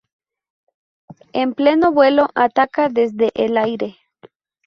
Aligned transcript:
En 1.41 1.53
pleno 1.53 1.91
vuelo 1.93 2.27
ataca 2.33 2.89
desde 2.89 3.29
el 3.35 3.55
aire. 3.55 3.99